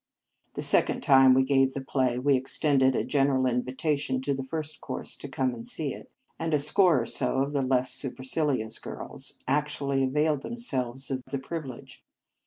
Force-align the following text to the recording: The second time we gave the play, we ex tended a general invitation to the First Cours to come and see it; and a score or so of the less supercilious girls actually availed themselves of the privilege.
The 0.55 0.63
second 0.63 1.03
time 1.03 1.35
we 1.35 1.43
gave 1.43 1.75
the 1.75 1.81
play, 1.83 2.17
we 2.17 2.35
ex 2.35 2.57
tended 2.57 2.95
a 2.95 3.03
general 3.03 3.45
invitation 3.45 4.19
to 4.21 4.33
the 4.33 4.41
First 4.43 4.81
Cours 4.81 5.15
to 5.17 5.29
come 5.29 5.53
and 5.53 5.67
see 5.67 5.93
it; 5.93 6.09
and 6.39 6.55
a 6.55 6.57
score 6.57 6.99
or 7.01 7.05
so 7.05 7.43
of 7.43 7.53
the 7.53 7.61
less 7.61 7.93
supercilious 7.93 8.79
girls 8.79 9.37
actually 9.47 10.01
availed 10.03 10.41
themselves 10.41 11.11
of 11.11 11.21
the 11.25 11.37
privilege. 11.37 12.03